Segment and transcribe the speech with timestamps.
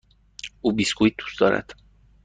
[0.61, 1.73] او بیسکوییت دوست دارد.